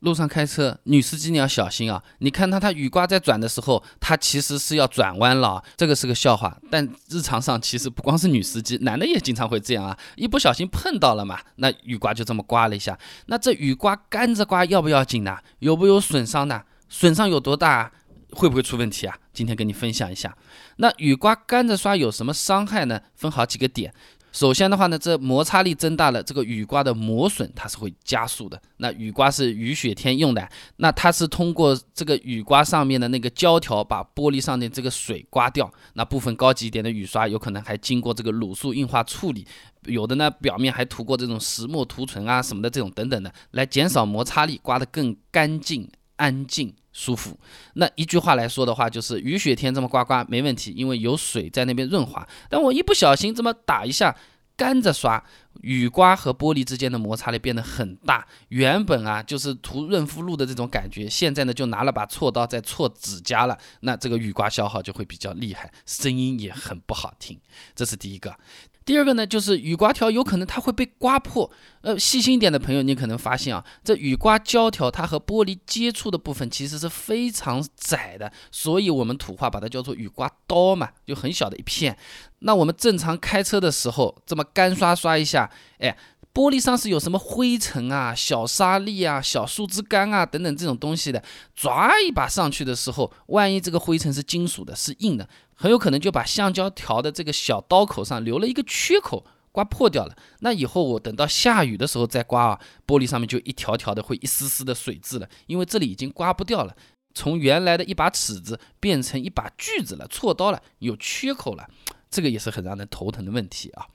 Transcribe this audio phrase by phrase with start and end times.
[0.00, 2.02] 路上开车，女司机你要小心啊！
[2.18, 6.56] 你看他，他雨刮在转的时候，他其实是要转弯了，这个是个笑话。
[6.70, 12.98] 但日常上其实不光是女司机，男的也经常会这样啊，一不小心碰到了嘛，那雨刮就这么刮了一下。
[13.26, 15.38] 那这雨刮干着刮要不要紧呢？
[15.58, 16.62] 有不有损伤呢？
[16.88, 17.90] 损伤有多大？
[18.32, 19.16] 会不会出问题啊？
[19.32, 20.36] 今天跟你分享一下。
[20.76, 23.00] 那雨刮干着刷有什么伤害呢？
[23.16, 23.92] 分好几个点。
[24.38, 28.62] 首先的话呢，这摩擦力增大了，这个雨刮的磨损它是会加速的。
[28.76, 35.68] 那雨刮是雨雪天用的，那它是通过这个雨刮上面的那个胶条把玻璃上的这个水刮掉。
[35.94, 39.44] 那部分高级一点的雨刷有可能还经过这个卤素硬化处理，
[39.86, 47.38] 有的呢表面还涂过这种石墨涂层啊什么的这种等等的，来减少摩擦力，刮得更干净、安静、舒服。
[47.74, 52.26] 那一句话来说的话，就是雨雪天这么刮刮没问题，因为有水在那边润滑。
[52.50, 54.16] 但我一不小心这么打一下。
[54.58, 55.22] 干着刷，
[55.60, 58.26] 雨刮和玻璃之间的摩擦力变得很大。
[58.48, 63.58] 原本啊就是涂润肤露的这种感觉，现在呢就拿了把锉刀在锉指甲了。
[63.80, 67.40] 那这个雨刮消耗就会比较厉害，声音也很不好听。
[67.74, 68.36] 这是第一个。
[68.84, 71.50] 第二个呢，就是雨刮条有可能它会被刮破。
[71.82, 81.98] 呃，细心一点的朋友，你可能发现啊，这雨刮胶条它和玻璃接触的部分其实是非常窄的，所以我们土话把它叫做雨刮刀嘛，就很小的一片。
[82.40, 85.47] 那我们正常开车的时候，这么干刷刷一下，
[85.78, 85.96] 哎。
[86.34, 91.20] 玻璃上是有什么灰尘啊、小沙粒啊、小树枝干啊等等这种东西的，
[91.52, 100.14] 抓一把上去的时候，万一这个灰尘是金属的、是硬的，很有可能就把橡胶条的这个小刀口上留了一个缺口，刮破掉了。
[100.40, 106.76] 那以后我等到下雨的时候再刮啊，玻璃上面就一条条的会一丝丝的水渍了，因为这里已经刮不掉了，
[107.14, 111.68] 从原来的一把尺子变成一把锯子了，锉刀了，有缺口了。
[112.10, 113.86] 这个也是很让人头疼的问题啊。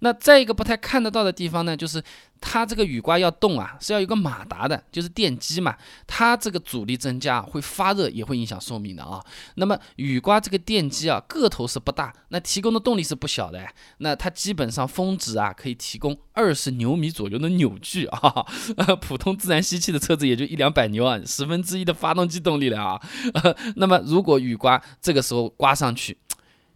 [0.00, 2.02] 那再一个不太看得到的地方呢，就是
[2.38, 5.74] 它这个雨刮要动啊，是要有个马达的，就是电机嘛。
[6.06, 9.24] 它这个阻力增加会发热，也会影响寿命的啊。
[9.54, 13.66] 那么雨刮这个电机啊，个头是不大，那提供的动力是不小的。
[13.98, 18.44] 那它基本上峰值啊，可以提供二十牛米左右的扭矩啊。
[19.00, 23.00] 普通自然吸气的车子也就一两百牛啊，十分之一的发动机动力了啊。
[23.76, 26.18] 那么如果雨刮这个时候刮上去，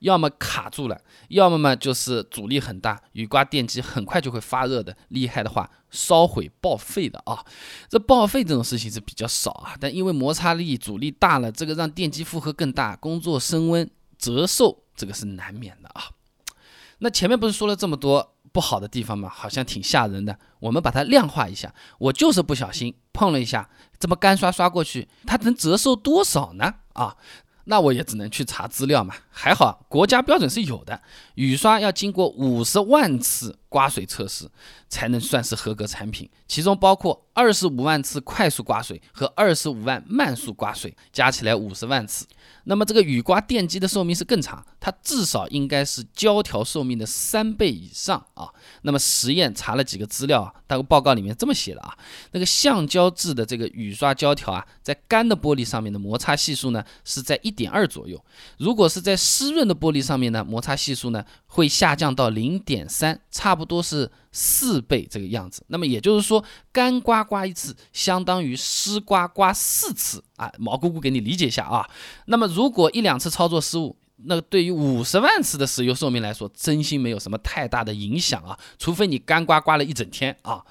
[0.01, 7.45] 要么卡住了，要么嘛就是阻力很大，雨刮电机很快就会发热的，厉害的话烧毁报废的啊。
[7.89, 13.89] 这报废这种事情是比较少啊，但因为摩擦力阻力大了，这个让电机负荷更大，工作升温
[14.19, 16.11] 折寿，这个是难免的啊。
[16.99, 19.29] 那前面不是说了这么多不好的地方吗？
[19.29, 26.75] 好像挺吓人的，我们把它量化一下，我就是不小心碰了一下，这么干刷刷过去，它能折寿多少呢？
[26.95, 27.17] 啊？
[27.65, 31.01] 那我也只能去查资料嘛，还好国家标准是有的，
[31.35, 34.47] 雨刷要经过五十万次刮水测试
[34.91, 42.27] 才能算是合格产品，其中包括二十五万次快速刮水和二十五万慢速刮水，加起来五十万次。
[42.65, 48.51] 那么这个雨刮电机的寿命是更长，它至少应该是胶条寿命的三倍以上啊。
[48.83, 51.97] 那么实验查了几个资料啊，那个报告里面这么写的啊，
[52.33, 58.23] 那个橡胶制的这个雨刷胶条啊，在干的玻璃上面的摩擦系数呢是在一点二左右，
[58.59, 64.11] 如果是在湿润的玻璃上面呢，摩擦系数呢会下降到零点三，差不多是。
[64.33, 70.49] 四倍这个样子，那么也就是说，干刮刮一次相当于湿刮刮四次啊！
[70.57, 71.85] 毛姑姑给你理解一下啊。
[72.27, 78.57] 那么如果一两次操作失误，那对于五十万次的使用寿命来说，真心没有什么太大的影响啊。
[78.79, 80.65] 除非你干刮刮了一整天啊。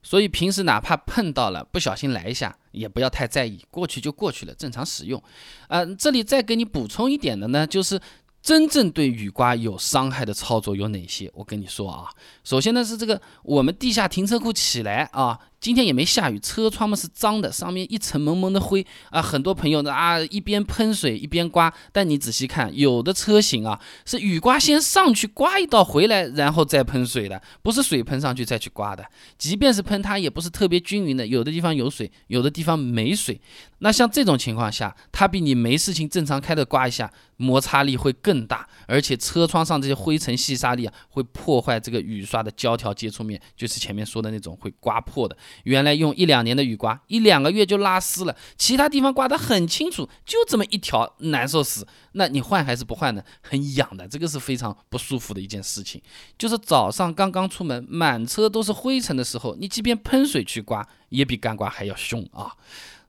[0.00, 5.20] 所以平时哪怕碰到了不小心来一下，也不要太在意，过去就过去了，正常使用。
[5.66, 8.00] 嗯，这里再给你补充一点的呢，就是。
[8.42, 11.30] 真正对雨刮有伤害的操作有哪些？
[11.34, 12.08] 我跟你说啊，
[12.42, 15.38] 首先呢是这个我们地下停车库起来啊。
[15.60, 19.20] 今天也没下雨，车窗嘛是脏的，上面一层蒙蒙的灰啊。
[19.20, 29.04] 很多朋友呢啊，一边喷水一边刮，但你仔细看，有的车型啊是雨刮先上去刮一道回来，然后再喷水的，不是水喷上去再去刮的。
[29.36, 33.38] 即便是喷，它也不是特别均匀的，有的地方有水，有的地方没水。
[33.80, 45.36] 那像这种情况下，它比你没事情正常开的刮一下，摩擦力会更大，而且车窗上这些灰尘细沙粒啊，会破坏这个雨刷的胶条接触面，就是前面说的那种会刮破的。
[45.64, 51.86] 原来用一两年的雨刮，一两个月就拉丝了，其他地方刮得很清楚，就这么一条，难受死。
[52.12, 53.22] 那你换还是不换呢？
[53.42, 56.00] 很痒的，这个是非常不舒服的一件事情。
[56.36, 62.52] 就是早上刚刚出门，满车都是灰尘的时候，你即便喷水去刮，也比干刮还要凶啊。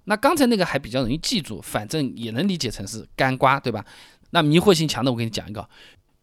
[0.06, 3.86] 那刚才那个还比较容易记住，反正也能理解成是干刮，对吧？
[4.32, 5.68] 那迷惑性强的，我给你讲一个。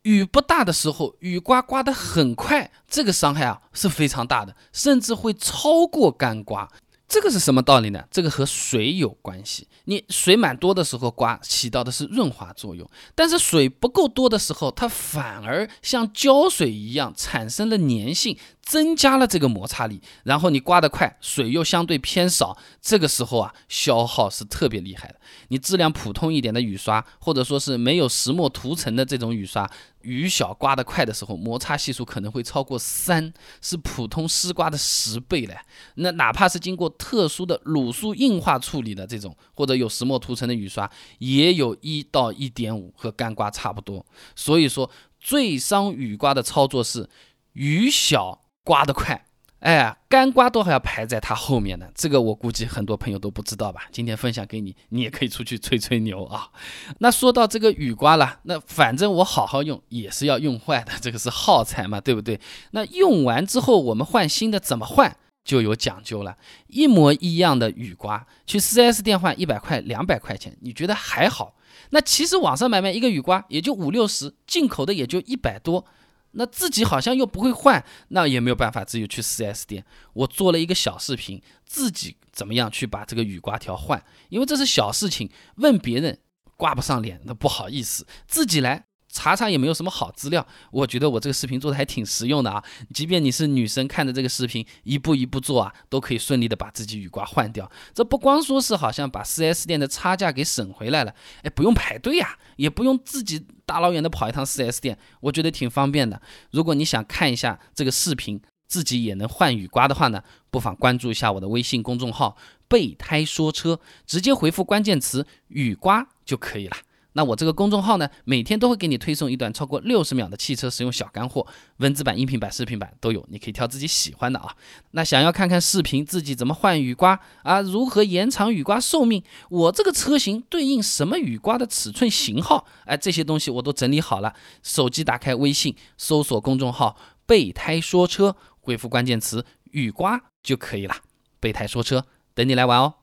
[0.09, 6.67] 雨不大的时候，雨刮刮得很快，这个伤害啊是非常大的，甚至会超过干刮。
[7.07, 8.05] 这个是什么道理呢？
[8.11, 9.69] 这个和水有关系。
[9.85, 18.39] 你水满多的时候刮，起到的是润滑作用；但是水不够多的时候，它反而像胶水一样产生了粘性，
[18.69, 20.03] 增加了这个摩擦力。
[20.25, 25.15] 然后你刮得快，水又相对偏少，这个时候啊，消耗是特别厉害的。
[25.49, 29.69] 你质量普通一点的雨刷，或者说是没有石墨涂层的这种雨刷。
[30.03, 33.33] 雨小刮得快的时候，摩擦系数可能会超过三，
[33.63, 35.59] 是普通湿刮的十倍嘞。
[35.97, 44.05] 那哪怕是经过特殊的卤素硬化处理的这种，或者有石墨涂层的雨刷，也有一到一点五，和干刮差不多。
[44.37, 47.09] 所以说，最伤雨刮的操作是
[47.55, 49.25] 雨小刮得快。
[49.61, 53.87] 哎，干刮都还要排在它后面呢，这个我估计很多朋友都不知道吧？
[53.91, 56.51] 今天分享给你，你也可以出去吹吹牛啊。
[57.01, 62.39] 那说到这个雨刮了，那反正我好好用也是要用坏的， 这个是耗材嘛，对不对？
[62.73, 66.37] 那用完之后我们换新的怎么换就有讲究了。
[66.67, 71.55] 一模一样的雨刮，去 4S 店换一百块、两百块钱，你觉得还好？
[71.91, 75.85] 那其实网上买卖一个雨刮也就五六十，进口的也就一百多。
[76.33, 79.85] 那自己好像又不会换，那也没有办法，只有去 4S 店。
[80.13, 86.19] 我做了一个小视频，自己怎么样去把这个雨刮条换，因为这是小事情，问别人
[86.57, 88.88] 挂不上脸，那不好意思，自己来。
[89.19, 92.63] 查查也没有什么好资料，我觉得我这个视频做的还挺实用的啊。
[92.95, 97.69] 即便你是女生，看着这个视频一步一步做啊，都可以顺利的把自己雨刮换掉。
[97.93, 101.13] 这不光说是好像把 4S 店的差价给省回来了，
[101.43, 106.23] 哎，不用排队呀，也不用自己大老远的跑一趟 4S 店，我觉得挺方便的。
[106.53, 112.37] 如果你想看一下这个视频，自己也能换雨刮的话呢，不妨关注一下我的微信公众号
[112.69, 116.77] “备胎说车”，直接回复关键词“雨刮”就可以了。
[117.15, 121.47] 那我这个公众号呢，每天都会给你推送一段超过六十秒的汽车实用小干货，
[121.79, 124.55] 文字版、音频版、视频版都有，你可以挑自己喜欢的啊。
[124.93, 134.35] 那想要看看视频自己怎么换雨刮啊，如何延长雨刮寿命，我这个车型对应什么雨刮的尺寸型号，哎，这些东西我都整理好了。
[134.63, 136.97] 手机打开微信，搜索公众号
[137.27, 140.95] “备胎说车”，回复关键词“雨刮”就可以了。
[141.41, 142.95] 备胎说车，等你来玩哦。